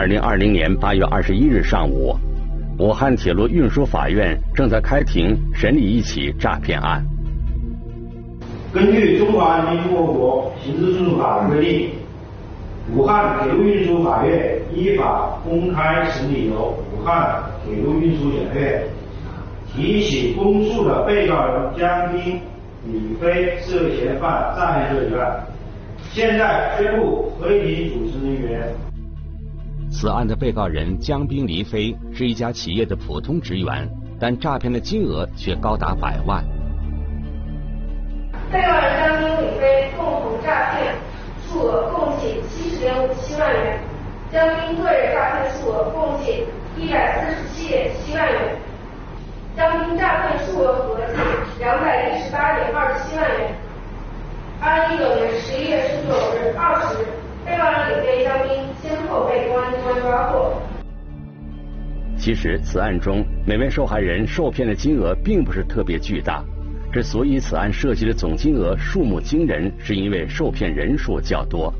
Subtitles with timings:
[0.00, 2.16] 二零二零年八月二十一日上午，
[2.78, 7.04] 武汉铁路运输法院正在开庭审理一起诈骗案。
[8.72, 11.90] 根据《中华人民共和国刑事诉讼法》的规定，
[12.96, 18.82] 武汉铁路运输法院依法公开审理由武汉铁路运输检察院
[19.70, 22.40] 提起公诉的被告人江斌、
[22.86, 25.44] 李飞涉嫌犯诈骗罪一案。
[26.10, 28.89] 现在宣布合议庭主持人员。
[30.00, 33.86] 此案的被告人江斌、黎飞是一家企业的普通职员，
[34.18, 36.42] 但诈骗的金额却高达百万。
[38.50, 40.94] 被告人江斌、李飞共同诈骗
[41.46, 43.78] 数额共计七十点五七万元，
[44.32, 46.46] 江斌个人诈骗数额共计
[46.78, 48.56] 一百四十七点七万元，
[49.54, 51.20] 江斌诈骗数额合计
[51.58, 53.54] 两百一十八点二七万元。
[54.62, 57.04] 二零一九年十一月十九日二时，
[57.50, 60.52] 被告人李飞、江斌先后被公安机关抓获。
[62.16, 66.44] 其实，此案中每位受害人受骗的金额并不是特别巨大。
[66.92, 71.74] 之所以此案涉及的总金额数目惊人，是因为受骗人数较多。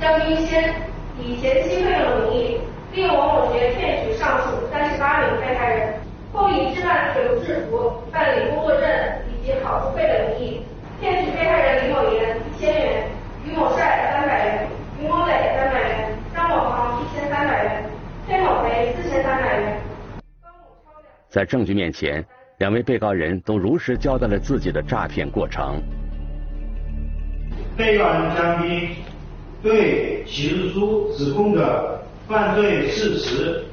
[0.00, 0.72] 江斌先
[1.20, 2.60] 以前期费用名义，
[2.94, 5.94] 利用某某学骗取上述三十八名被害人，
[6.32, 8.88] 后以置办铁路制服、办理工作证
[9.28, 10.62] 以及好处费的名义。
[10.98, 13.04] 骗取被害人李某言一千元，
[13.44, 14.68] 于某帅三百元，
[15.00, 17.90] 于某磊三百元，张某航一千三百元，
[18.26, 19.80] 崔某飞四千三百元。
[21.28, 22.24] 在证据面前，
[22.58, 25.82] 两位被告人都如实交代了自己的诈骗过程。
[27.76, 28.90] 被告人张斌
[29.62, 33.64] 对起诉书指控的犯罪事实，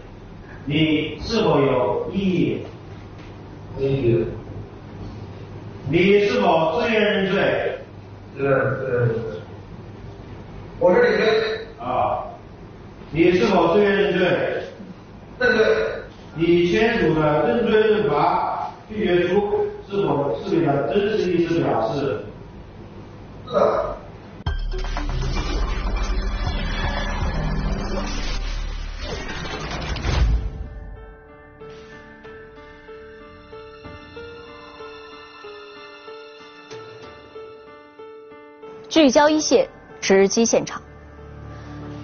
[0.66, 2.66] 你是否有异议？
[3.78, 4.26] 异议。
[5.92, 7.78] 你是否自愿认罪？
[8.36, 9.29] 自愿自愿认罪。
[10.82, 11.68] 我是李飞。
[11.78, 12.24] 啊，
[13.12, 14.28] 你是否自愿认罪？
[15.38, 15.66] 认罪。
[16.36, 22.24] 你签署的认罪认罚拒绝书是否是你的真实意思表示？
[23.46, 23.98] 是的。
[38.88, 39.68] 聚焦一线，
[40.00, 40.82] 直击现场。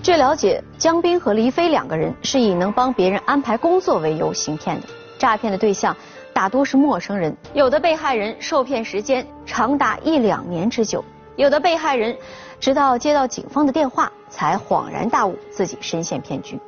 [0.04, 5.96] 据了解，江斌和黎飞两个人是以能帮别人安排工作为由行骗的，诈骗的对象
[6.32, 11.04] 大多是陌生人，有的被害人受骗时间长达一两年之久，
[11.36, 12.16] 有的被害人
[12.60, 16.60] 直到接到警方的电话才恍然大悟自己深陷骗局。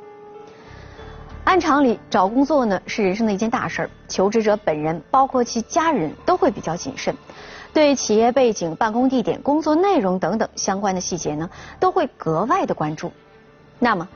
[1.48, 7.16] 按常理，找工作呢是人生的一件大事儿，求职者本人包括其家人都会比较谨慎。
[7.72, 11.48] 对企业背景、办公地点、工作内容等等相关的细节呢，
[11.80, 13.10] 都会格外的关注。
[13.78, 14.06] 那么，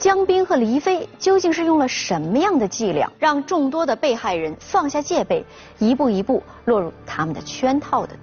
[0.00, 5.44] 江斌和黎飞究竟是用了什么样的伎俩，让众多的被害人放下戒备，
[5.78, 8.20] 一步一步落入他们的圈套的呢？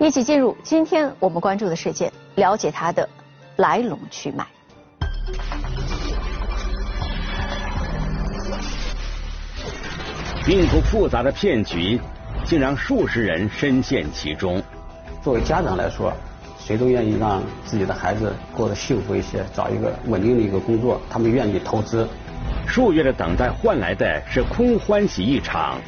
[0.00, 3.08] 一起进入今天我们关注的事件，了解它的
[3.58, 4.44] 来龙去脉。
[10.44, 12.00] 并不复杂的骗局。
[12.44, 14.60] 竟让数十人深陷其中。
[15.22, 16.12] 作为家长来说，
[16.58, 22.08] 谁都愿意让自己的孩子过得幸福一些，找一个稳定的一个工作，他们愿意投资。
[22.66, 25.78] 数月的等待换来的是空欢喜一场。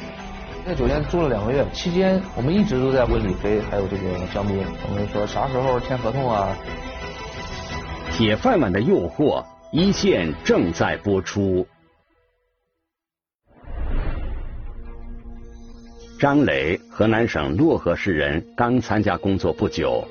[0.65, 6.55] 在酒店住了两个月，期间我们一直都在问李飞还有这个江斌，我们说啥时候签合同啊？
[8.13, 11.67] 铁饭碗的诱惑，一线正在播出。
[16.17, 20.01] 张磊，河南省漯河市人，刚参加工作不久。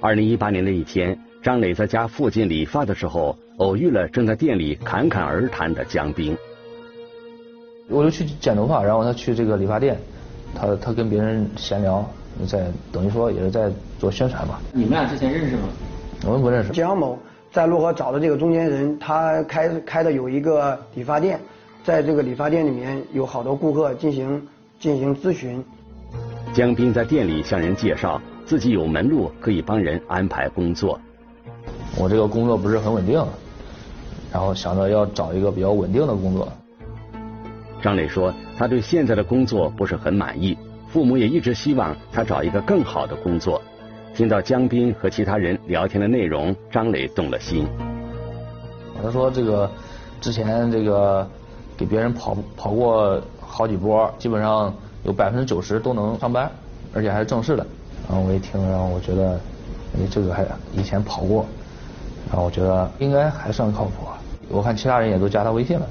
[0.00, 6.34] 二零一八年的一天，张磊在家附近理发的时候，偶遇了正在店里侃侃而谈的江斌。
[7.88, 9.98] 我就去剪头发，然后他去这个理发店，
[10.54, 12.10] 他他跟别人闲聊，
[12.48, 14.62] 在等于说也是在做宣传吧。
[14.72, 15.64] 你们俩之前认识吗？
[16.24, 16.70] 我们不认识。
[16.70, 17.18] 江某
[17.52, 21.38] 在漯河找的这个中间人，他开开的有一个理发店，
[21.84, 24.42] 在这个理发店里面有好多顾客进行。
[24.80, 25.62] 进行咨询。
[26.54, 30.98] 江斌在店里向人介绍自己有门路，可以帮人安排工作。
[31.98, 33.22] 我这个工作不是很稳定，
[34.32, 36.50] 然后想着要找一个比较稳定的工作。
[37.82, 40.56] 张磊说，他对现在的工作不是很满意，
[40.88, 43.60] 父母也一直希望他找一个更好的工作。
[44.14, 47.68] 听到江斌和其他人聊天的内容，张磊动了心。
[49.02, 49.70] 他说：“这个
[50.22, 51.28] 之前这个
[51.76, 56.48] 给别人跑跑过。”好几波，基本上有百分之九十都能上班，
[56.94, 57.66] 而且还是正式的。
[58.08, 59.34] 然后我一听，然后我觉得，
[59.94, 61.44] 哎，这个还以前跑过，
[62.28, 63.90] 然后我觉得应该还算靠谱。
[64.48, 65.86] 我看其他人也都加他微信了，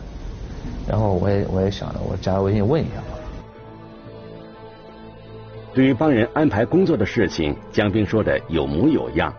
[0.87, 2.93] 然后我也我也想着我加他微信问一下。
[5.73, 9.33] 对于帮人安排工作的事情，江斌说的有模有样，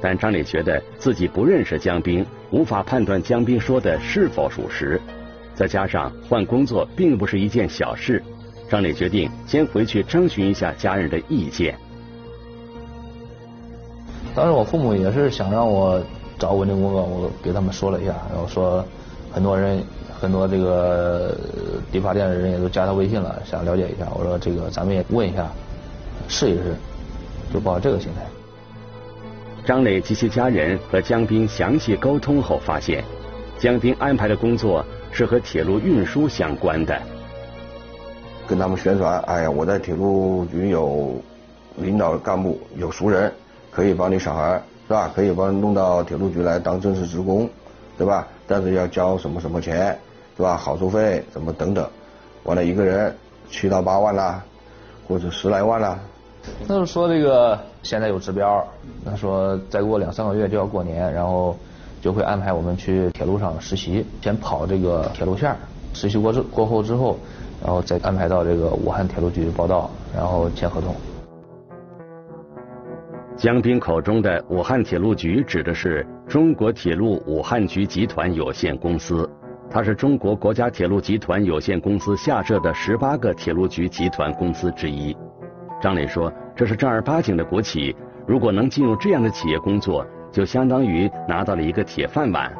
[0.00, 5.00] 但张磊觉得自己不认识江斌，无法判断江斌说的是否属实。
[5.54, 8.22] 再加上换工作并不是一件小事，
[8.68, 11.74] 张磊决定先回去征询一下家人的意见。
[14.34, 16.02] 当时我父母也是想让我。
[16.38, 18.84] 找稳定工作，我给他们说了一下，然后说
[19.30, 19.80] 很多人
[20.18, 21.36] 很多这个
[21.92, 24.08] 理发店的人也都加他微信了，想了解一下。
[24.12, 25.52] 我说这个咱们也问一下，
[26.26, 26.74] 试一试，
[27.54, 28.22] 就抱这个心态。
[29.64, 33.04] 张磊及其家人和江斌详细沟通后发现，
[33.56, 37.00] 江斌安排的工作是和铁路运输相关的。
[38.48, 41.14] 跟他们宣传，哎呀，我在铁路局有
[41.76, 43.32] 领导干部，有熟人，
[43.70, 44.60] 可以帮你小孩。
[44.88, 45.10] 是吧？
[45.14, 47.48] 可以帮弄到铁路局来当正式职工，
[47.96, 48.26] 对吧？
[48.46, 49.96] 但是要交什么什么钱，
[50.36, 50.56] 对吧？
[50.56, 51.88] 好处费什么等等，
[52.42, 53.16] 完了一个人
[53.48, 54.44] 七到八万啦，
[55.08, 55.98] 或者十来万啦。
[56.66, 58.62] 那就说这个现在有指标，
[59.06, 61.56] 他说再过两三个月就要过年，然后
[62.02, 65.54] 就会安排我们去铁路上实习，先跑这个铁路线，
[65.94, 67.16] 实习过之过后之后，
[67.64, 70.92] 然后再安排到这个武汉铁路局报道，然后签合同。
[73.36, 79.28] 江斌口中的武汉铁路局指的是中国铁路武汉局集团有限公司，
[79.70, 85.16] 它是中国国家铁路集团有限公司下设的十八个铁路局集团公司之一。
[85.80, 87.94] 张磊说：“这是正儿八经的国企，
[88.26, 92.52] 如果能进入这样的企业工作，就相当于拿到了一个铁饭碗。”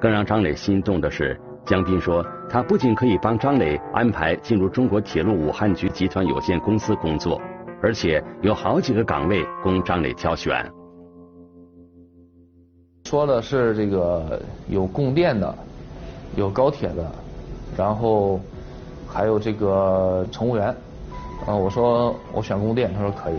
[0.00, 7.38] 更让张磊心动的是，江斌说他不仅可以帮张磊安排进入中国铁路武汉局集团有限公司工作。
[7.82, 10.66] 而且有好几个岗位供张磊挑选。
[13.04, 15.54] 说的是这个有供电的，
[16.36, 17.04] 有高铁的，
[17.76, 18.40] 然后
[19.06, 20.74] 还有这个乘务员。
[21.46, 23.34] 啊，我说我选供电，他说可以，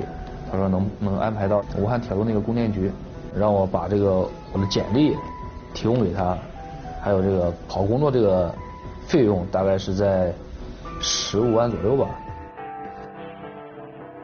[0.50, 2.92] 他说能能安排到武汉铁路那个供电局，
[3.38, 5.16] 让我把这个我的简历
[5.74, 6.38] 提供给他，
[7.02, 8.54] 还有这个跑工作这个
[9.08, 10.34] 费用大概是在
[11.00, 12.10] 十五万左右吧。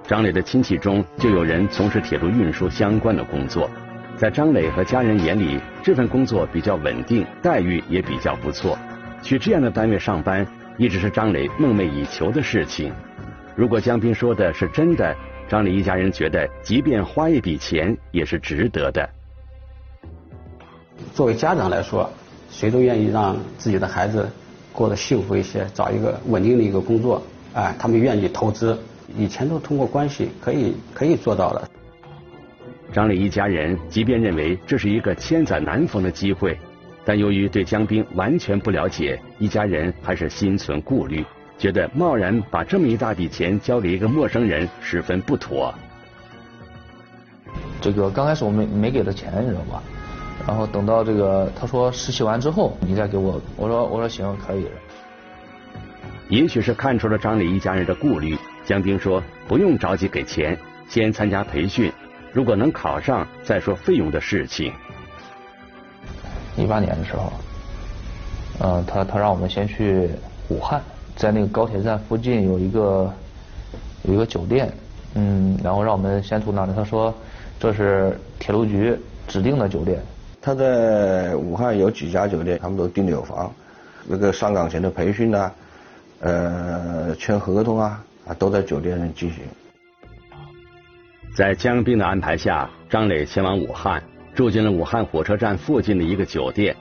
[0.06, 3.69] 张磊的亲戚中就有人从事铁路运输相关的工作，
[4.18, 8.77] 在张磊和家人眼里，这份工作比较稳定，待遇也比较不错。
[9.21, 10.45] 去这样的单位上班，
[10.77, 12.92] 一直是张磊梦寐以求的事情。
[13.56, 15.16] 如果江斌说的是真的，
[15.53, 19.07] 张磊一家人觉得，即便花一笔钱也是值得的。
[21.13, 22.09] 作为家长来说，
[22.50, 24.27] 谁都愿意让自己的孩子
[24.71, 27.21] 过得幸福一些，找一个稳定的一个工作，
[27.53, 28.75] 哎，他们愿意投资。
[29.15, 31.69] 以前都通过关系可以可以做到的。
[32.91, 36.57] 张磊一家人即便认为这是一个千载难逢的机会，
[37.06, 41.23] 但由于对江斌完全不了解，一家人还是心存顾虑，
[41.57, 45.74] 觉得贸然把这么一大笔钱交给一个陌生人十分不妥。
[47.81, 49.83] 这个刚开始我没没给他钱，你知道吧？
[50.48, 54.68] 然后等到这个他说实习完之后，你再给我，我说我说行可以。
[56.30, 58.38] 也许是看出了张磊一家人的顾虑。
[58.66, 60.57] 江兵说：“不用着急给钱，
[60.88, 61.92] 先参加培训，
[62.31, 64.74] 如果能考上，再说费用的事情。”
[66.56, 67.33] 一八年的时候，
[68.62, 70.10] 嗯，他他让我们先去
[70.48, 70.81] 武汉，
[71.15, 73.13] 在那个高铁站附近有一个
[74.03, 74.71] 有一个酒店，
[75.15, 76.71] 嗯，然后让我们先住那里。
[76.75, 77.13] 他说
[77.59, 80.01] 这是铁路局指定的酒店。
[80.41, 83.51] 他在武汉有几家酒店，他们都订的有房。
[84.07, 85.51] 那个上岗前的培训呢，
[86.19, 88.03] 呃，签合同啊。
[88.25, 89.39] 啊，都在酒店进行。
[91.35, 94.01] 在江斌的安排下，张磊前往武汉，
[94.33, 96.73] 住进了武汉火车站附近的一个酒店。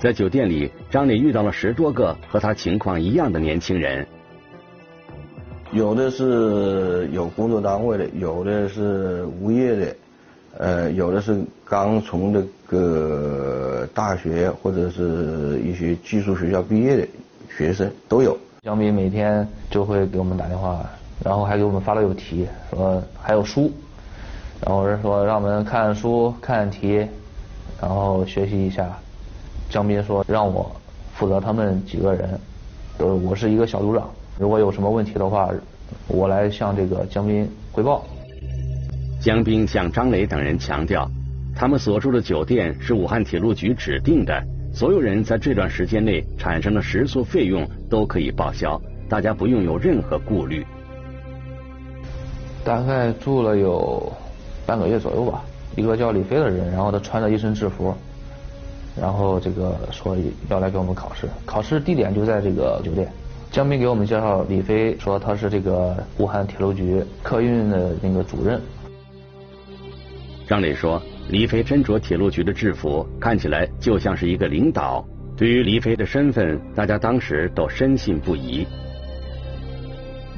[0.00, 4.06] 在酒店里，张磊遇到了十多个和他情况一样的年轻人。
[5.72, 9.96] 有的是有工作单位的，有的是无业的，
[10.56, 17.06] 呃，有的是刚从这个大学或者是一些技术学校毕业的
[17.54, 18.34] 学生都有。
[18.62, 20.80] 江斌每天就会给我们打电话，
[21.22, 23.70] 然后还给我们发了有题，说还有书，
[24.64, 27.06] 然后是说让我们看书、看题，
[27.78, 28.98] 然后学习一下。
[29.70, 30.70] 江斌说让我
[31.14, 32.40] 负责他们几个人，
[32.98, 35.48] 呃，我是一个小组长，如果有什么问题的话，
[36.08, 38.04] 我来向这个江斌汇报。
[39.22, 41.08] 江斌向张磊等人强调，
[41.54, 44.42] 他们所住的酒店是武汉铁路局指定的。
[44.72, 50.66] 所有人在这段时间内产生的食宿费用都可以报销，大家不用有任何顾虑。
[52.64, 54.12] 大概住了有
[54.66, 55.44] 半个月左右吧，
[55.76, 57.94] 一个叫李飞的人，然后他穿着一身制服，
[59.00, 60.14] 然后这个说
[60.50, 63.10] 要来给我们考试，考试地点就在这个酒店。
[63.50, 68.60] 江斌给我们介绍，李飞说他是这个武汉铁路局客运的那个主任。
[70.46, 75.04] 张磊说，李飞身着铁路局的制服，看起来就像是一个领导。
[75.36, 78.66] 对于李飞的身份，大家当时都深信不疑。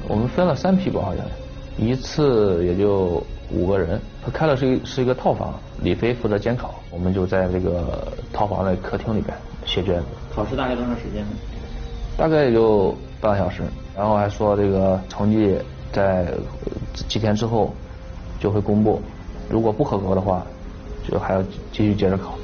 [0.07, 1.25] 我们分了三批吧，好像
[1.77, 3.21] 一次也就
[3.53, 3.99] 五个人。
[4.25, 10.05] 他开的是一是一个套房，李飞负责监考，我们就在这个套房的客厅里边写卷子。
[10.33, 11.29] 考试大概多长时间呢？
[12.17, 13.63] 大概也就半个小时，
[13.95, 15.57] 然后还说这个成绩
[15.91, 16.27] 在
[17.07, 17.73] 几天之后
[18.39, 19.01] 就会公布，
[19.49, 20.45] 如果不合格的话，
[21.09, 21.41] 就还要
[21.71, 22.35] 继续接着考。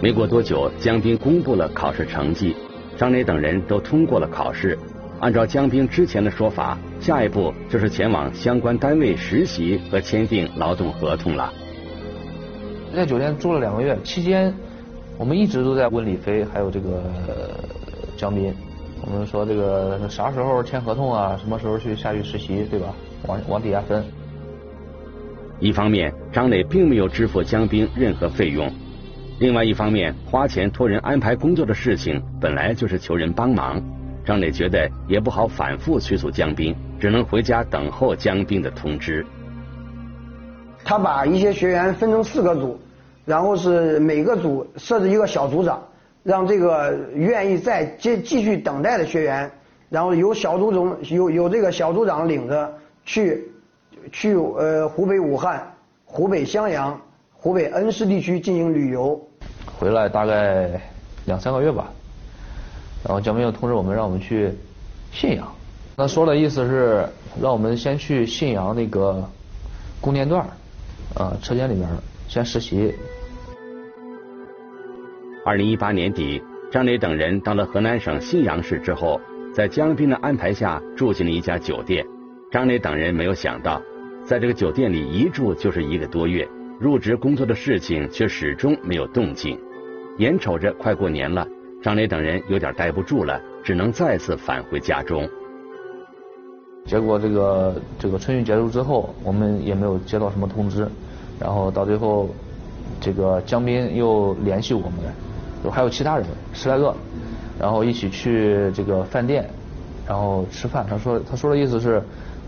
[0.00, 2.54] 没过多久，江斌公布了考试成绩，
[2.96, 4.78] 张磊等人都通过了考试。
[5.20, 11.52] 按照江斌之前的说法，下一步就是前往相关单位实习和签订劳动合同了。
[12.94, 14.52] 在酒店住了两个月，期间
[15.16, 17.02] 我们一直都在问李飞，还有这个
[18.16, 18.52] 江斌，
[19.06, 21.36] 我们说这个啥时候签合同啊？
[21.40, 22.94] 什么时候去下去实习，对吧？
[23.26, 24.04] 往往底下分。
[25.60, 28.68] 一方面，张磊并没有支付江斌任何费用；
[29.40, 33.82] 另外一方面，花钱托人安排工作的事情本来就是求人帮忙。
[34.24, 39.24] 张磊觉得也不好反复催促江斌，只能回家等候江斌的通知。
[40.84, 42.78] 他把一些学员分成四个组，
[43.24, 45.82] 然后是每个组设置一个小组长，
[46.22, 49.50] 让这个愿意再继继续等待的学员，
[49.90, 52.72] 然后由小组长由由这个小组长领着
[53.04, 53.50] 去
[54.10, 55.70] 去呃湖北武汉、
[56.04, 56.98] 湖北襄阳、
[57.32, 59.20] 湖北恩施地区进行旅游。
[59.78, 60.80] 回来大概
[61.26, 61.90] 两三个月吧。
[63.04, 64.50] 然后江斌又通知我们，让我们去
[65.12, 65.46] 信阳。
[66.00, 67.04] 那说的意思是
[67.42, 69.28] 让我们先去信阳那个
[70.00, 70.46] 供电段
[71.16, 71.88] 呃车间里面
[72.28, 72.94] 先实习。
[75.44, 76.40] 二零一八年底，
[76.70, 79.20] 张磊等人到了河南省信阳市之后，
[79.52, 82.06] 在江斌的安排下住进了一家酒店。
[82.52, 83.82] 张磊等人没有想到，
[84.24, 89.58] 在这个酒店里一住就是一个多月，入职工作的事情却始终没有动静。
[90.18, 91.44] 眼瞅着快过年了。
[91.82, 95.28] 张磊等人有点待不住了，只能再次返回家中。
[96.88, 100.88] 结果这个这个春运结束之后，我们也没有接到什么通知。
[101.38, 102.30] 然后到最后，
[102.98, 104.92] 这个江斌又联系我们，
[105.62, 106.94] 就还有其他人十来个，
[107.60, 109.48] 然后一起去这个饭店，
[110.06, 110.86] 然后吃饭。
[110.88, 112.02] 他说他说的意思是，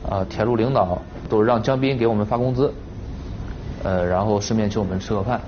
[0.08, 2.72] 啊，铁路领导都让江斌给我们发工资，
[3.84, 5.38] 呃，然后顺便请我们吃个饭。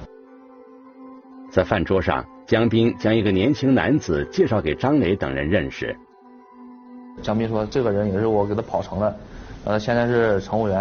[1.50, 2.22] 在饭桌上。
[2.44, 5.96] 江斌将一个年轻男子介绍给张磊等人认识。
[7.20, 9.16] 江斌说：“这个人也是我给他跑成的，
[9.64, 10.80] 呃，现在是乘务员，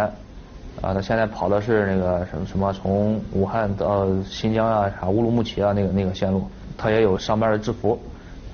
[0.82, 6.48] 啊，他现在跑的是那个什么什么从武汉到新疆啊，啥乌鲁木齐啊那个那个线路，
[6.78, 8.00] 他也有上班的制服，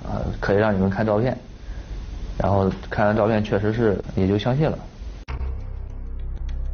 [0.04, 1.36] 啊，可以让你们看照片。
[2.36, 4.78] 然后看完照片，确实是也就相信了。”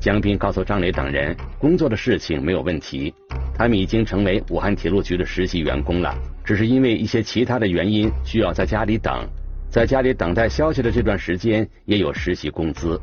[0.01, 3.15] 江斌告诉张磊等人，工作的事情没有问题，
[3.57, 6.15] 他们已经成为武汉铁路局的实习员工了。
[6.45, 9.27] 只是因为一些其他的原因，需要在家里等，
[9.75, 12.97] 在家里等待消息的这段时间，也有实习工资。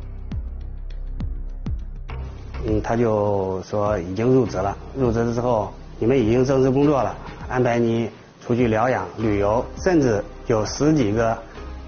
[2.65, 7.13] 嗯，他就说已经入职了，入职之后，你们已经正式工作了，
[7.49, 8.09] 安排你
[8.39, 11.37] 出去疗养、旅游，甚至有十几个，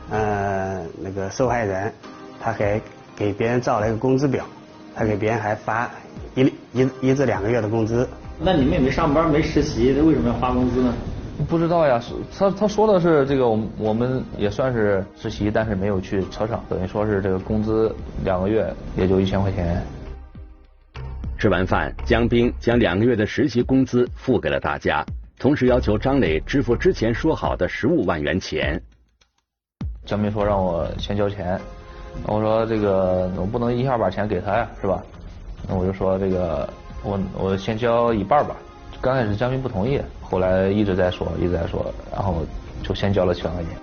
[0.09, 1.89] 呃，那个受害人，
[2.41, 2.81] 他还
[3.15, 4.43] 给别人造了一个工资表，
[4.93, 5.89] 他给别人还发
[6.35, 6.41] 一
[6.73, 8.05] 一一至两个月的工资。
[8.37, 10.93] 那你们也没上班，没实习，那为什么要发工资呢？
[11.49, 12.01] 不知道呀，
[12.37, 19.83] 他他说的是这个，我我们也算是实习，但是没有去车上，等于说是这个工资两个月也就一千块钱。
[21.37, 25.03] 吃完饭，江斌将两个月的实习工资付给了大家，
[25.39, 28.81] 同时要求张磊支付之前说好的十五万元钱。
[30.05, 31.59] 江斌说让我先交钱，
[32.27, 35.03] 我说这个我不能一下把钱给他呀，是吧？
[35.67, 36.69] 那我就说这个
[37.03, 38.55] 我我先交一半吧。
[39.03, 39.99] 刚开始江斌不同意。
[40.21, 42.37] 后来一直在说，一直在说，然后
[42.81, 43.73] 就先交了七万块钱。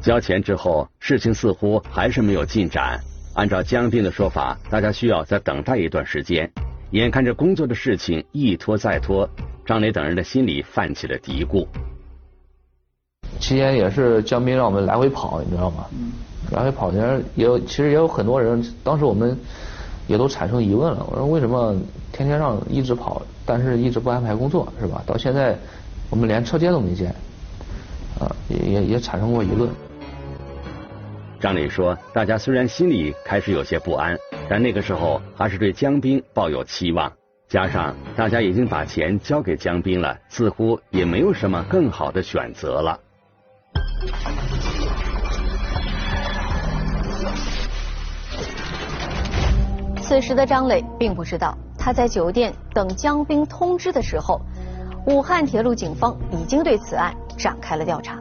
[0.00, 2.98] 交钱之后，事情似乎还是没有进展。
[3.34, 6.50] 按照江斌的说法，大家需要再等待一段时间。
[6.92, 9.28] 眼看着工作的事情一拖再拖，
[9.66, 11.66] 张磊等人的心里泛起了嘀咕。
[13.40, 15.84] 期间也是江斌让我们来回跑，你知道吗？
[16.50, 19.36] 来回跑，其实也有，其实也有很多人，当时我们
[20.06, 21.06] 也都产生疑问了。
[21.10, 21.74] 我说为什么
[22.12, 23.22] 天天让一直跑？
[23.44, 25.02] 但是一直不安排工作，是吧？
[25.06, 25.56] 到现在
[26.10, 27.08] 我们连车间都没见，
[28.20, 29.68] 啊，也也也产生过疑论。
[31.40, 34.16] 张磊说：“大家虽然心里开始有些不安，
[34.48, 37.12] 但那个时候还是对江斌抱有期望。
[37.48, 43.00] 加上大家已经把钱交给江斌了，似乎也没有什么更好的选择了。
[50.12, 54.38] 此时的张磊并不知道，他在酒店等江斌通知的时候，
[55.06, 58.18] 武汉铁路警方已经对此案展开了调查。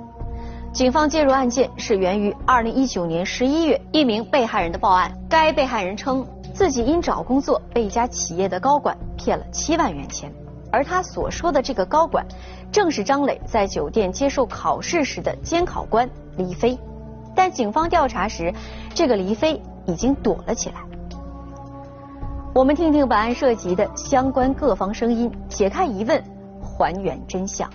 [0.72, 5.12] 警方介入案件是源于2019年11月一名被害人的报案。
[5.30, 10.32] 该被害人称自己因找工作被一家企业的高管骗了七万元钱，
[10.72, 12.26] 而他所说的这个高管，
[12.72, 16.80] 正是张磊在酒店接受考试时的监考官黎飞。
[17.36, 18.54] 但警方调查时，
[18.96, 20.76] 这个黎飞已经躲了起来。
[22.54, 26.22] 我们听听本案涉及的相关各方声音，解开疑问，
[26.62, 27.70] 还原真相。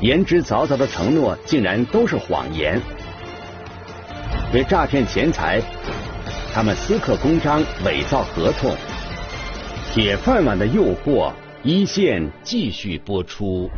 [0.00, 2.80] 言之凿凿的承诺，竟然都是谎言。
[4.54, 5.60] 为诈骗钱财，
[6.54, 8.72] 他们私刻公章、伪造合同。
[9.92, 11.32] 铁饭碗的诱惑，
[11.64, 13.68] 一线继续播出。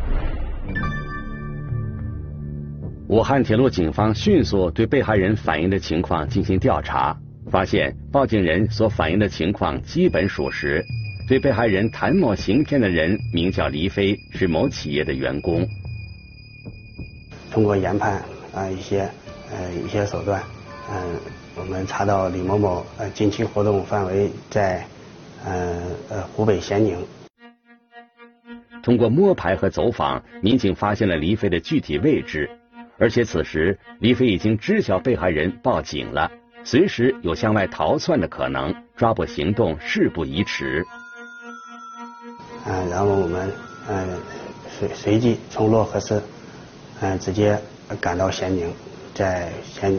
[3.11, 7.19] 武汉铁路警方迅速对被害人反映的情况进行调查，
[7.51, 10.81] 发现报警人所反映的情况基本属实。
[11.27, 15.67] 对被害人谭某行骗的人名叫黎飞，是某企业的员工。
[17.51, 18.23] 通过研判
[18.55, 19.01] 啊一些
[19.51, 20.41] 呃一些手段，
[20.89, 21.17] 嗯，
[21.57, 24.87] 我们查到李某某呃近期活动范围在
[25.45, 26.97] 呃呃湖北咸宁。
[28.85, 32.49] 通过摸排和走访，民警发现了黎飞的具体位置。
[33.01, 36.31] 而且此时，李飞已经知晓被害人报警了，
[36.65, 40.87] 随时有向外逃窜的可能，抓捕行动事不宜迟。
[42.67, 43.51] 嗯，然后我们
[43.89, 44.21] 嗯
[44.69, 46.23] 随随即从漯河市
[47.01, 47.59] 嗯直接
[47.99, 48.71] 赶到咸宁，
[49.15, 49.99] 在咸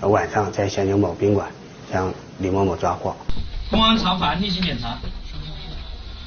[0.00, 1.48] 晚上在咸宁某宾馆
[1.92, 3.14] 将李某某抓获。
[3.70, 4.98] 公安查房例行检查，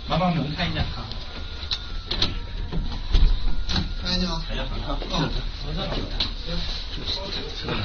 [0.08, 0.82] 麻烦我们看一下。
[4.08, 4.42] 哎，你好。
[4.50, 4.98] 哎呀，好。
[5.02, 5.30] 嗯。
[5.68, 5.84] 我这。
[7.68, 7.76] 嗯。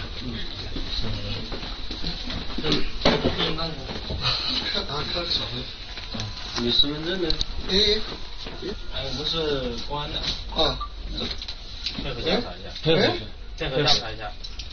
[2.63, 3.59] 嗯。
[4.73, 5.53] 看打卡小费。
[6.59, 7.29] 你身份证呢？
[7.71, 7.99] 哎。
[8.95, 10.21] 哎，我们是公安的。
[10.55, 10.79] 啊。
[12.05, 12.71] 配合调查一下。
[12.85, 13.03] 配合。
[13.59, 14.31] 配合调查一下。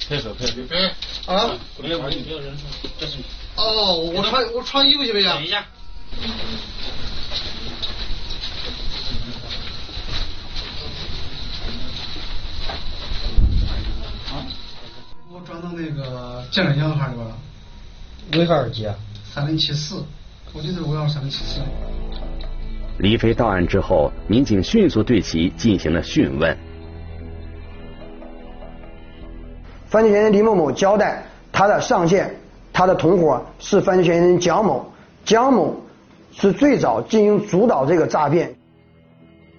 [0.07, 0.53] 配合配合。
[0.69, 0.93] 哎。
[1.33, 1.57] 啊。
[1.79, 2.61] 没有没有没有人数，
[2.99, 3.17] 这是。
[3.55, 5.27] 哦，我穿我穿衣服行不行？
[5.27, 5.65] 等一下。
[15.31, 17.37] 我装到那个健脸箱号里边了。
[18.33, 18.93] 尾号几啊？
[19.23, 20.03] 三零七四，
[20.53, 21.61] 我记得尾号三零七四。
[22.97, 26.57] 黎飞到案之后，民警迅速对其进行了讯问。
[29.87, 32.35] 犯罪嫌疑人李某某交代，他的上线，
[32.73, 34.85] 他的同伙是犯罪嫌疑人蒋某，
[35.23, 35.81] 蒋某
[36.33, 38.53] 是最早进行主导这个诈骗。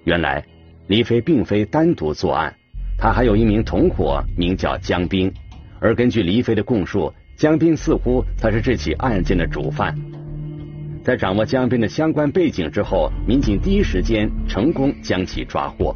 [0.05, 0.45] 原来，
[0.87, 2.55] 李飞并非单独作案，
[2.99, 5.33] 他还有一名同伙，名叫江斌。
[5.81, 9.97] 而根据黎飞的供述，江斌似乎才是这起案件的主犯。
[11.03, 15.95] 在掌握江斌的相关背景之后，民警第一时间成功将其抓获。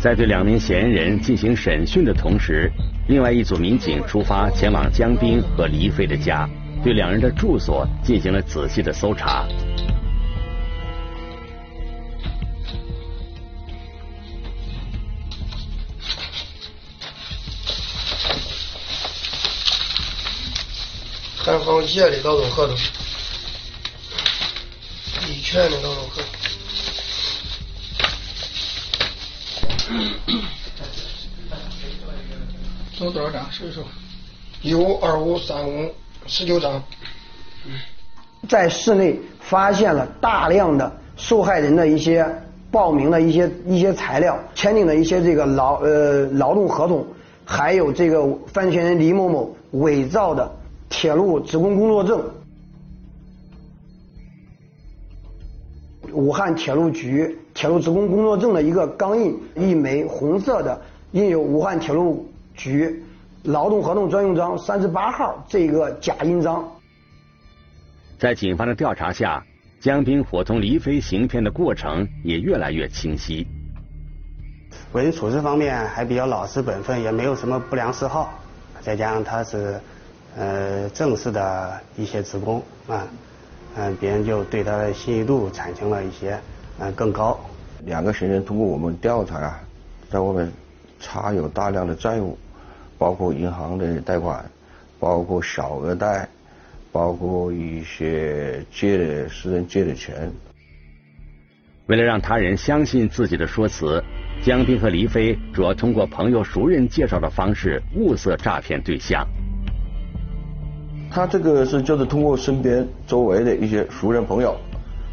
[0.00, 2.68] 在对两名嫌疑人进行审讯的同时，
[3.06, 6.48] 另外一组民警出发前往江斌和黎飞的家，
[6.82, 9.46] 对两人的住所进行了仔细的搜查。
[21.52, 22.74] 汉方界的劳动合同，
[25.28, 26.22] 一拳的劳动合
[32.96, 33.04] 同。
[33.04, 33.52] 有多少张？
[33.52, 33.84] 数一数。
[34.62, 35.94] 一五二五三五
[36.26, 36.82] 十九张。
[38.48, 42.26] 在室内发现了大量的受害人的一些
[42.70, 47.06] 报名的一些一些材料，签订的一些这个劳呃劳动合同，
[47.44, 50.50] 还有这个犯罪嫌疑人李某某伪造的。
[51.02, 52.22] 铁路职工工作证，
[56.12, 63.02] 武汉铁路局铁路职工工作证的一个钢印，一枚红色的印有武汉铁路局
[63.42, 66.64] 劳动合同专用章三十八号这个假印章。
[68.16, 69.44] 在警方的调查下，
[69.80, 73.44] 江斌伙同黎飞行骗的过程也越来越清晰。
[74.92, 78.32] 为人处事方面还比较老实本分，也没有什么不良嗜好，
[78.80, 79.80] 再加上他是。
[80.36, 83.06] 呃，正式的一些职工啊，
[83.76, 86.38] 嗯，别人就对他的信誉度产生了一些
[86.78, 87.38] 嗯更高。
[87.84, 89.60] 两个嫌疑人通过我们调查啊，
[90.10, 90.50] 在外面
[90.98, 92.38] 查有大量的债务，
[92.96, 94.42] 包括银行的贷款，
[94.98, 96.26] 包括小额贷，
[96.90, 100.32] 包括一些借的私人借的钱。
[101.88, 104.02] 为了让他人相信自己的说辞，
[104.42, 109.26] 江斌和黎飞主要通过朋友、熟人介绍的方式物色诈骗对象。
[111.14, 114.56] 他这个是就是通过身边周围的一些熟人朋友，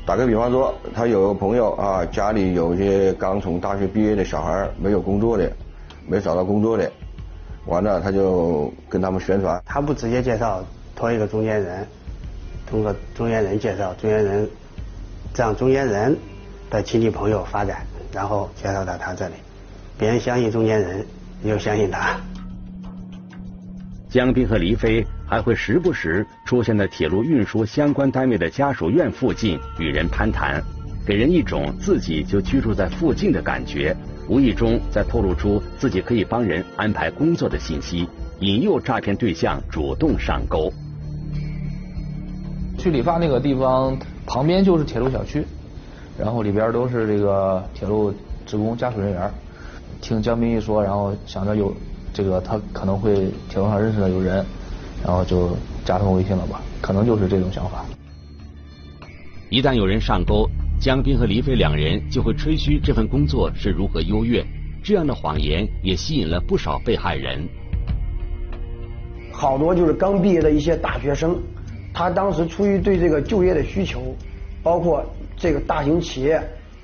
[0.05, 5.51] 打个比方说，他有个朋友啊，家里有些刚从大学毕业的小孩没有工作的，
[6.07, 6.89] 没找到工作的，
[7.65, 9.61] 完了他就跟他们宣传。
[9.65, 10.63] 他不直接介绍，
[10.95, 11.85] 托一个中间人，
[12.65, 14.49] 通过中间人介绍，中间人
[15.35, 16.17] 让中间人
[16.69, 19.33] 的亲戚朋友发展，然后介绍到他这里，
[19.97, 21.05] 别人相信中间人，
[21.41, 22.17] 你就相信他。
[24.09, 30.59] 江斌和黎飞还会时不时出现在铁路运输相关单位的家属院附近与人攀谈，
[31.05, 33.95] 给人一种自己就居住在附近的感觉，
[34.27, 40.73] 无意中在透露出自己可以帮人安排工作的信息，引诱诈骗对象主动上钩。
[42.79, 45.45] 去理发那个地方旁边就是铁路小区，
[46.17, 48.11] 然后里边都是这个铁路
[48.47, 49.31] 职工家属人员。
[50.01, 51.71] 听江斌一说，然后想着有。
[52.11, 54.43] 这个他可能会铁路上认识的有人，
[55.03, 56.61] 然后就加他们微信了吧？
[56.81, 57.85] 可能就是这种想法。
[59.49, 60.47] 一旦有人上钩，
[60.79, 64.45] 江斌和黎飞两人就会吹嘘这份工作是如何优越，
[64.83, 67.47] 这样的谎言也吸引了不少被害人。
[69.31, 71.37] 好多就是刚毕业的一些大学生，
[71.93, 74.15] 他当时出于对这个就业的需求，
[74.61, 75.05] 包括
[75.37, 76.41] 这个大型企业，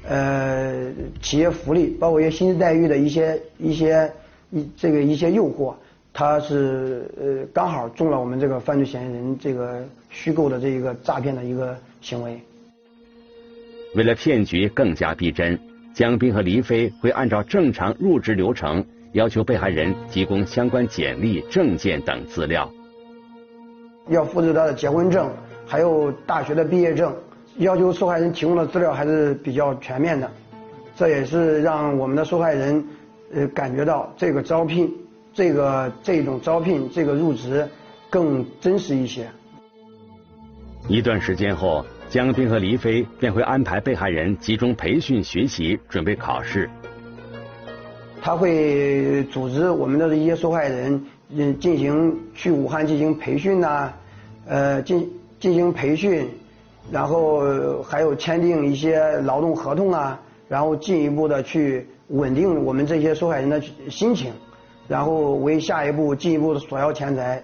[0.07, 4.11] 呃，企业福利，包括一些薪资待遇的一些一些。
[4.51, 5.73] 一这个一些诱惑，
[6.17, 12.39] 他是呃刚好中了我们这个犯罪嫌疑人这个虚构的这一个诈骗的一个行为。
[13.95, 15.59] 为了骗局更加逼真，
[15.93, 22.71] 江斌和黎飞会按照正常入职流程，要求被害人提供相关简历、证件等资料。
[24.07, 25.29] 要复制他的结婚证，
[25.65, 27.13] 还有大学的毕业证，
[27.57, 30.31] 要求受害人提供的资料还是比较全面的。
[30.95, 32.81] 这也是让我们的受害人。
[33.33, 34.93] 呃，感觉到这个招聘，
[35.35, 37.67] 这个这种招聘，这个入职
[38.09, 39.27] 更真实一些。
[40.87, 46.69] 一段时间后，江斌和黎飞便会安排被害人集中培训学习，准备考试。
[48.21, 53.91] 他会组织我们的一些受害人，嗯，进行去武汉进行培训呐，
[54.47, 56.29] 呃，进进行培训，
[56.89, 60.17] 然后还有签订一些劳动合同啊，
[60.47, 61.85] 然后进一步的去。
[62.09, 64.31] 稳定我们这些受害人的心情，
[64.87, 67.43] 然后为下一步进一步的索要钱财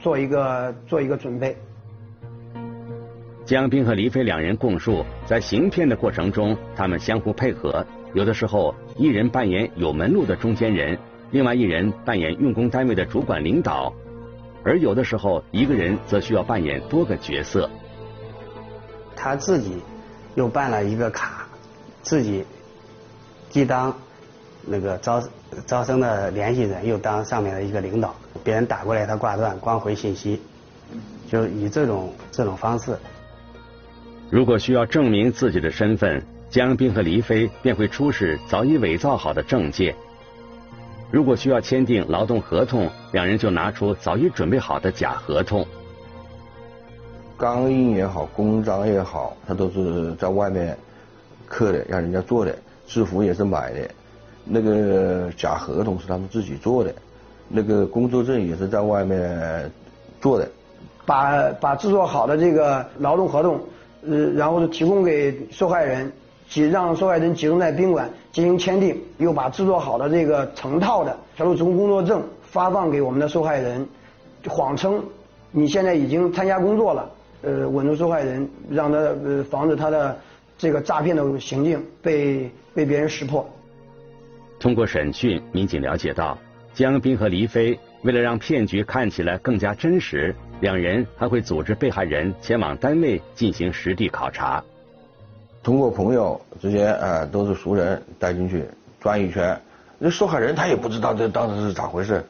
[0.00, 1.56] 做一个做一个准备。
[3.44, 10.98] 江斌和黎飞两人供述，在行骗的过程中，他们相互配合，有的时候一人扮演有门路的中间人，
[11.30, 13.92] 另外一人扮演用工单位的主管领导，
[14.64, 17.68] 而有的时候一个人则需要扮演多个角色。
[19.16, 19.80] 他自己
[20.34, 21.46] 又办了一个卡，
[22.02, 22.44] 自己。
[23.48, 23.98] 既当
[24.70, 25.20] 那个招
[25.66, 30.40] 招生的联系人，又当上面的一个领导，别人打过来他挂断，光回信息，
[31.28, 32.96] 就以这种这种方式。
[34.30, 39.92] 如果需要证明自己的身份，江斌和黎飞便会出示早已伪造好的证件；
[41.10, 45.66] 如果需要签订劳动合同，两人就拿出早已准备好的假合同。
[47.36, 50.78] 钢印也好，公章也好，他都是在外面
[51.48, 52.56] 刻的，让人家做的。
[52.86, 53.88] 制服也是买的，
[54.44, 56.94] 那个假合同是他们自己做的，
[57.48, 59.70] 那个工作证也是在外面
[60.20, 60.48] 做的。
[61.06, 63.60] 把把制作好的这个劳动合同，
[64.08, 66.12] 呃，然后提供给受害人，
[66.48, 73.86] 集让受害人集中在宾馆进行签订，又把制作好的这个成套的铁路职工工作证发放给我们的受害人，
[74.48, 75.02] 谎称
[75.50, 77.10] 你现在已经参加工作了，
[77.42, 80.16] 呃，稳住受害人，让他呃防止他的。
[80.58, 83.48] 这个诈骗的行径被被别人识破。
[84.60, 86.36] 通过审讯，民警了解到，
[86.74, 94.62] 江斌和黎飞为了让骗局看起来更加真实，两人还会组织被害人前往单位进行实地考察。
[95.62, 98.62] 通过朋友之间，呃，都是熟人带进去
[99.00, 99.58] 转一圈，
[99.98, 102.22] 那受害人他也不知道这当时是咋回事，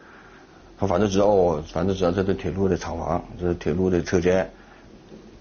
[0.78, 4.48] 他反正知道哦，反正知道这是铁路的厂房，这是铁路的车间，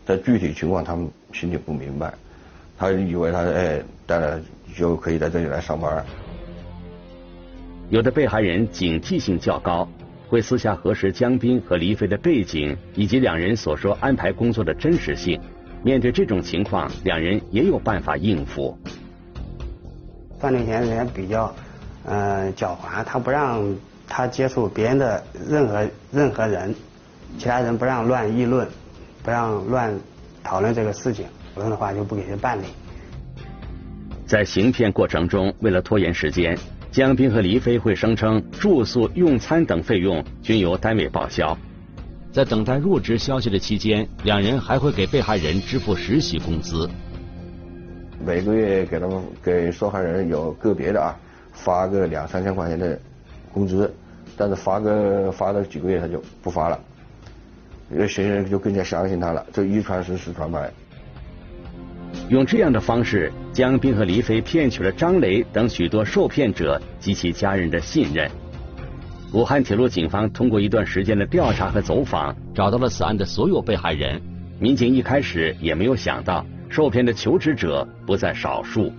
[0.05, 2.11] 但具体情况他们心里不明白。
[2.79, 4.41] 他以为他哎，带了
[4.75, 6.03] 就可以在这里来上班。
[7.89, 9.87] 有的被害人警惕性较高，
[10.27, 15.41] 会私下核实江斌和黎飞的背景以及两人所说安排工作的真实性。
[15.81, 18.77] 面对这种情况，两人也有办法应付。
[20.37, 21.51] 犯罪嫌疑人比较
[22.05, 23.75] 呃狡猾，他不让
[24.07, 26.75] 他接触别人的任何任何人，
[27.39, 28.67] 其他人不让乱议论，
[29.23, 29.99] 不让乱
[30.43, 31.25] 讨论这个事情，
[31.55, 32.65] 否则的话就不给人办理。
[34.27, 36.55] 在行骗过程中，为了拖延时间，
[36.91, 41.55] 江斌和黎飞会声称住宿、用餐等费用均由单位报销。
[42.31, 46.89] 在等待入职消息的期间，两人还会给被害人支付实习工资。
[48.25, 51.15] 每个月给他们给受害人有个别的啊
[51.53, 52.99] 发个两三千块钱的
[53.53, 53.93] 工资，
[54.35, 56.79] 但是发个发了几个月他就不发了，
[57.91, 60.71] 因为嫌疑人就更加相信他了，就一传十十传百。
[62.29, 68.29] 用这样的方式，江斌和黎飞骗取了张雷等许多受骗者及其家人的信任。
[69.33, 74.21] 武汉铁路警方通过一段时间的调查和走访，找到了此案的所有被害人。
[74.59, 78.91] 民警一开始也没有想到，受骗的求职者不在少数。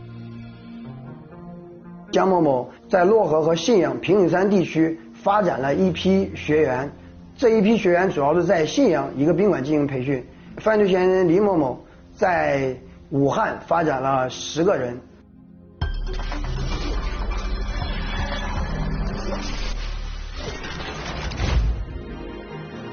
[2.11, 6.91] 江某某在漯河和信阳、平顶山地区发展了一批学员，
[7.37, 10.25] 这一批学员主要是在信阳一个宾馆进行培训。
[10.57, 11.83] 犯罪嫌疑人李某某
[12.13, 12.77] 在
[13.11, 15.01] 武汉发展了十个人。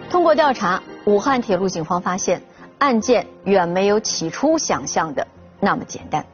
[0.10, 2.42] 通过调查，武汉铁路警方发现，
[2.80, 5.28] 案件远没有起初想象的
[5.60, 6.26] 那么简单。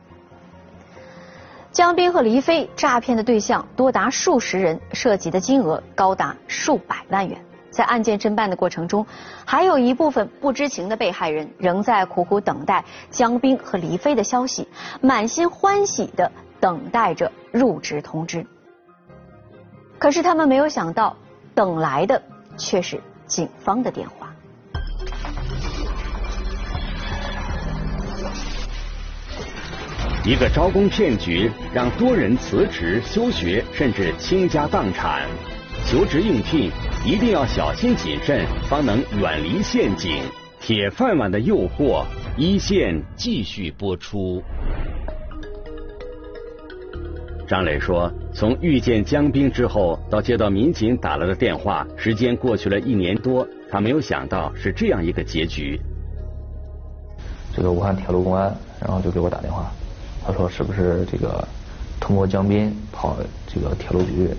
[1.74, 7.44] 江斌和黎飞诈骗的对象多达数十人，涉及的金额高达数百万元。
[7.74, 9.06] 在案件侦办的过程中，
[9.44, 14.68] 还有一部分不知情的被害人仍在苦苦等待江斌和黎飞的消息，
[15.02, 18.46] 满心欢喜的等待着入职通知。
[19.98, 21.18] 可是他们没有想到，
[21.56, 22.22] 等来的
[22.58, 24.30] 却是警方的电话。
[30.26, 35.28] 一个招工骗局让多人辞职、休学，甚至倾家荡产。
[35.86, 36.72] 求职应聘。
[37.06, 40.24] 一定要小心谨慎，方能远离陷阱。
[40.62, 42.06] 铁饭碗的诱惑，
[42.38, 44.42] 一线继续播出。
[47.46, 55.78] 张磊说：“从遇见江兵之后，到接到民警打来的电话，时间过去了一年多，他没有想到是这样一个结局。”
[57.54, 59.70] 这个武汉铁路公安，然后就给我打电话，
[60.26, 61.46] 他说：“是不是这个
[62.00, 64.30] 通过江斌跑这个铁路局，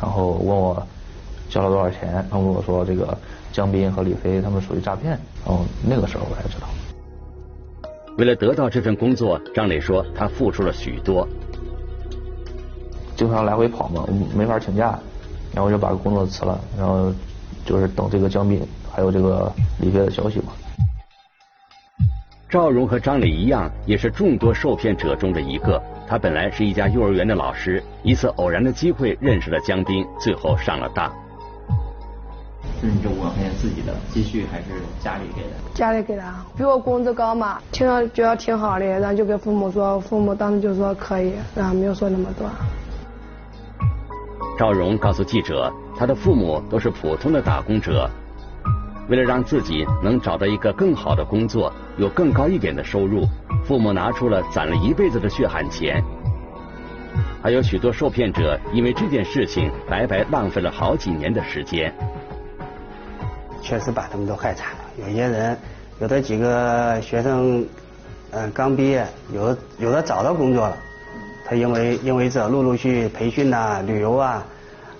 [0.00, 0.80] 然后问我。”
[1.50, 2.22] 交了多少钱？
[2.30, 3.16] 他跟我说这个
[3.52, 5.12] 江斌和李飞他们属于诈骗，
[5.46, 6.66] 然后那个时候我才知道。
[8.18, 11.26] 为了得到这份工作，张磊说他付出了许多，
[13.16, 14.06] 经常来回跑嘛，
[14.36, 14.98] 没法请假，
[15.54, 17.10] 然后就把工作辞了，然后
[17.64, 18.60] 就是等这个江斌
[18.92, 20.52] 还有这个李飞的消息嘛。
[22.46, 25.82] 赵荣和张磊一样，也是众多受骗者中的一个。
[26.08, 31.12] 他本来是一家幼儿园的老师，一次偶然的机会认识了江斌，最后上了当。
[32.80, 34.64] 是你这五万块钱自己的积蓄还是
[35.00, 35.50] 家里给的？
[35.74, 36.22] 家里给的，
[36.56, 42.48] 比我工资高嘛，听了觉得挺好的，然后就跟父母说，父母当时就说可以，然后没有说那么多。
[44.58, 48.08] 赵荣告诉记者，他的父母都是普通的打工者，
[49.08, 53.26] 为了让自己能找到一个更好的工作，有更高一点的收入，
[53.64, 56.02] 父母拿出了攒了一辈子的血汗钱。
[57.42, 61.92] 还有许多受骗者因为这件事情白白浪费了好几年的时间。
[63.62, 64.78] 确实把他们都害惨了。
[65.06, 65.56] 有些人，
[66.00, 67.64] 有的几个学生，
[68.30, 70.76] 嗯，刚毕业，有的有的找到工作了，
[71.46, 74.44] 他因为因为这陆陆续培训呐、旅游啊，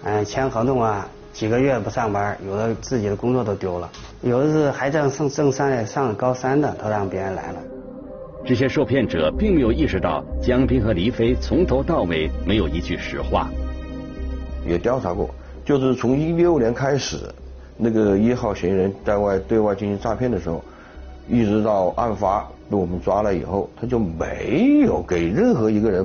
[0.04, 1.06] 嗯，签合同啊，
[1.38, 3.88] 几个月不上班，有的自己的工作都丢了。
[4.22, 7.61] 有的是还正正正上上高三的，都让别人来了。
[8.44, 13.48] 这些受骗者并没有意识到，江斌和黎飞从头到尾没有一句实话。
[14.66, 15.33] 也调查过，
[15.64, 17.18] 就是从一六年开始。
[17.77, 20.61] 那个一号嫌疑人在外对外进行诈骗的时候，
[21.29, 26.05] 一直到案发被我们抓了以后，他就没有给任何一个人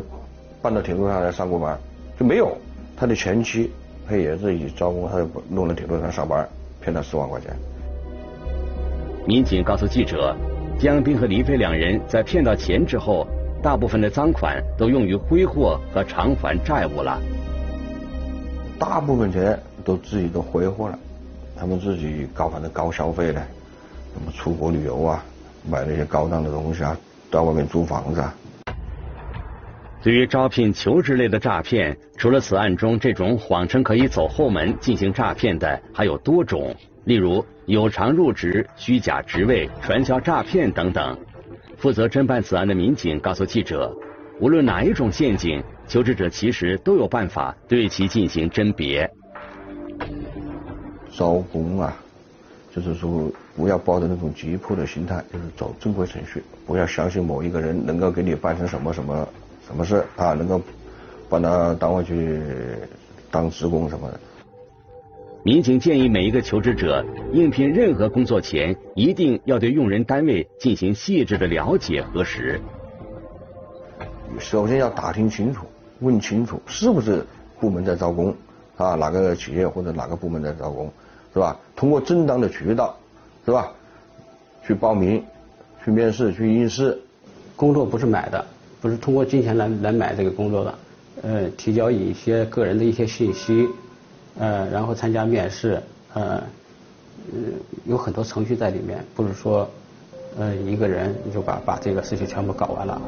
[0.61, 1.75] 搬到铁路上来上过班，
[2.19, 2.55] 就没有。
[2.95, 3.71] 他的前妻，
[4.07, 6.47] 他也是以招工，他就弄到铁路上上班，
[6.81, 7.55] 骗他十万块钱。
[9.25, 10.35] 民警告诉记者，
[10.79, 13.25] 江斌和黎飞两人在骗到钱之后，
[13.61, 17.21] 大部分的赃款都用于挥霍和偿还债务了。
[18.77, 20.99] 大部分钱都自己都挥霍了。
[21.55, 23.41] 他们自己搞反正高消费的，
[24.13, 25.23] 什么出国旅游啊，
[25.69, 26.97] 买那些高档的东西啊，
[27.31, 28.19] 到外面租房子。
[28.19, 28.35] 啊。
[30.03, 41.17] 对于招聘求职类的诈骗，除了此案中这种谎称可以走后门进行诈骗的，还有多种，例如有偿入职、虚假职位、传销诈骗等等。
[41.77, 43.95] 负责侦办此案的民警告诉记者，
[44.41, 49.09] 无论哪一种陷阱，求职者其实都有办法对其进行甄别。
[51.13, 51.95] 招工啊，
[52.75, 59.25] 就是说不要抱着那种急迫的心态，就是走正规程序，不要相信某一个人能够给你办成什么什么
[59.65, 60.61] 什么事啊，能够
[61.29, 62.41] 把他单位去
[63.31, 64.19] 当职工什么的。
[65.43, 72.61] 民警建议每一个求职者应聘任何工作前，一定要对用人单位进行细致的了解核实。
[74.39, 75.65] 首先要打听清楚，
[75.99, 77.25] 问清楚是不是
[77.59, 78.35] 部门在招工
[78.77, 80.91] 啊，哪个企业或者哪个部门在招工，
[81.33, 81.59] 是吧？
[81.75, 82.97] 通过正当的渠道，
[83.45, 83.71] 是吧？
[84.65, 85.23] 去报名、
[85.83, 86.99] 去面试、去应试。
[87.55, 88.45] 工作不是买的，
[88.83, 90.75] 不是通过金钱来来买这个工作的。
[91.21, 93.65] 呃，提交一些个人的一些信息。
[94.37, 95.81] 呃，然后参加面试，
[96.13, 96.43] 呃，
[97.85, 99.69] 有很多程序在里面，不是说
[100.37, 103.01] 呃一个人就把把这个事情全部搞完了。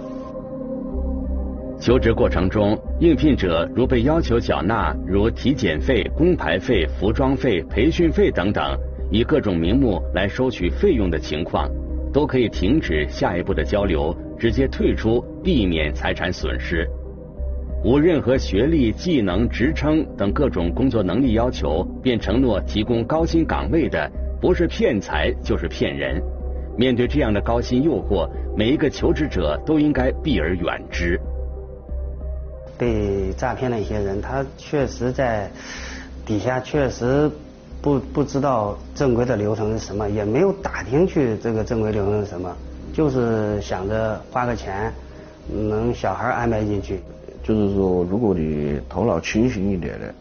[1.77, 8.63] 求职过程中，应聘者如被要求缴纳如体检费、工牌费、服装费、培训费等等，
[9.11, 11.69] 以各种名目来收取费用的情况，
[12.13, 16.87] 都可以停止下一步的交流，直接退出，避免财产损失。
[17.83, 26.21] 无任何学历、技能、职称等各种工作能力要求，便承诺提供高薪岗位的，不是骗财就是骗人。
[26.77, 31.19] 面对这样的高薪诱惑，每一个求职者都应该避而远之。
[32.77, 35.49] 被诈骗的一些人，他确实在
[36.25, 37.31] 底下确实
[37.81, 42.53] 不不知道正规的流程是什么，也没有打听去这个正规流程是什么，
[42.95, 44.93] 就是想着花个钱
[45.49, 47.01] 能小孩安排进去。
[47.43, 50.13] 就是说，如果你头脑清醒一点的，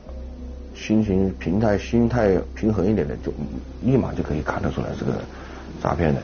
[0.75, 3.33] 心情平态、心态平衡一点的，就
[3.81, 5.13] 立马就可以看得出来这个
[5.81, 6.21] 诈骗的。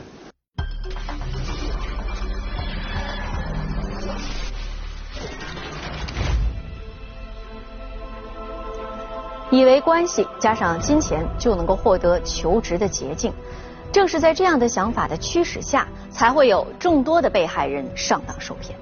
[9.49, 13.33] 以为关系加上金钱就能够获得求职的捷径，
[13.91, 18.77] 正是在这样的想法的驱使下，才会有众多的被害人上当受骗。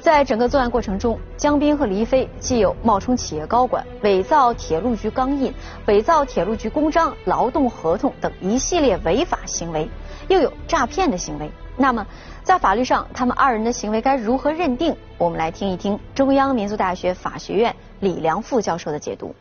[0.00, 5.52] 在整个作案过程中，江斌和黎飞既有冒充企业高管、伪造铁路局钢印、
[5.86, 9.88] 伪造铁路局公章、劳动合同等一系列违法行为，
[10.28, 11.50] 又有诈骗的行为。
[11.76, 12.06] 那么，
[12.44, 14.96] 在法律上，他们二人的行为该如何认定？
[15.18, 19.34] 我们来听一听中央民族大学法学院李良富教授的解读。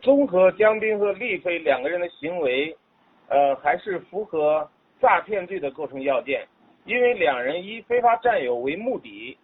[0.00, 2.76] 综合江斌和丽飞两个人的行为，
[3.28, 4.68] 呃，还是符合
[5.00, 6.46] 诈骗罪的构成要件。
[6.84, 9.36] 因为两人以非法占有为目的，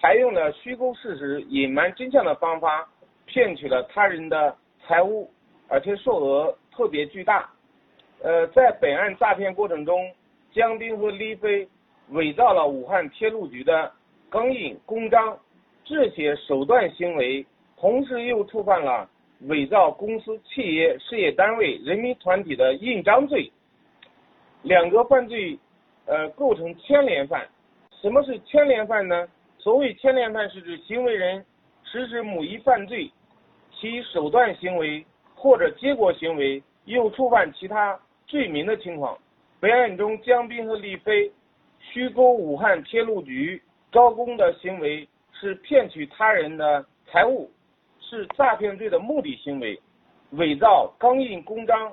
[0.00, 2.88] 采用了虚构事实、隐瞒真相的方法，
[3.26, 5.30] 骗取了他人的财物，
[5.68, 7.48] 而且数额特别巨大。
[8.22, 10.10] 呃，在本案诈骗过程中，
[10.50, 11.68] 江斌和李飞
[12.10, 13.92] 伪造了武汉铁路局的
[14.30, 15.38] 钢印、公章，
[15.84, 17.44] 这些手段行为，
[17.76, 19.08] 同时又触犯了
[19.46, 23.50] 伪造公司、企业、事业单位、人民团体的印章罪，
[24.62, 25.58] 两个犯罪。
[26.10, 27.46] 呃，构成牵连犯。
[28.00, 29.28] 什么是牵连犯呢？
[29.58, 31.44] 所谓牵连犯，是指行为人
[31.84, 33.12] 实施某一犯罪，
[33.78, 39.18] 其手段行为或者结果行为又触犯其他罪名的情况。
[39.60, 41.30] 本案中，江斌和李飞
[41.78, 43.60] 虚构武汉铁路局
[43.92, 45.06] 招工的行为
[45.38, 47.50] 是骗取他人的财物，
[48.08, 49.80] 是诈骗罪的目的行为。
[50.32, 51.92] 伪造钢印、公章、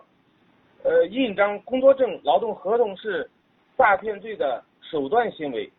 [0.83, 3.29] 呃印章、工作证、劳动合同是。
[3.77, 5.69] 诈骗罪的手段行为，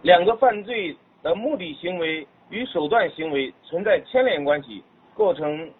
[0.00, 4.82] 两个犯罪的目的行为与手段行为存在牵连关系，
[5.14, 5.70] 构成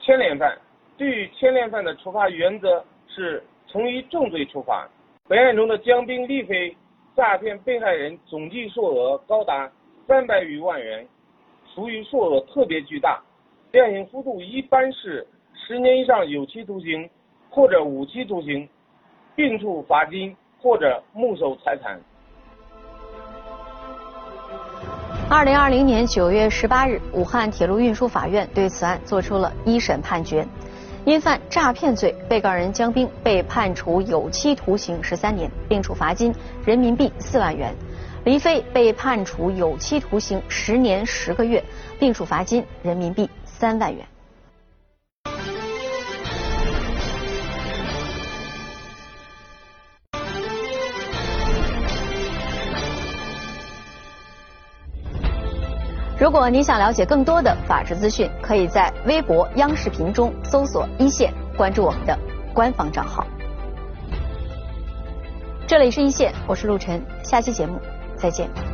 [0.00, 0.58] 牵连犯。
[0.98, 4.88] 对于牵连犯的处罚原则是从一重罪处罚。
[5.28, 6.76] 本案中的江斌、李飞
[7.14, 9.70] 诈骗被害人总计数额高达
[10.08, 11.06] 三百余万元，
[11.74, 13.22] 属于数额特别巨大，
[13.72, 17.08] 量刑幅度一般是十年以上有期徒刑
[17.50, 18.68] 或者无期徒刑，
[19.34, 20.36] 并处罚金。
[20.64, 22.00] 或者没收财产。
[25.28, 30.46] 二零二零年九月十八日，武汉铁路运输法院对此案作出了一审判决。
[31.04, 36.32] 因犯诈骗罪，被告人江兵被判处有期徒刑十三年，并处罚金
[36.64, 37.74] 人民币四万元；
[38.24, 41.62] 黎飞被判处有期徒刑十年十个月，
[41.98, 44.06] 并处罚金人民币三万元。
[56.16, 62.16] 如果您想了解更多的法治资讯，可以在微博、央视频中搜索“一线”，关注我们的
[62.54, 63.26] 官方账号。
[65.66, 67.80] 这里是一线，我是陆晨，下期节目。
[68.22, 68.71] 再见。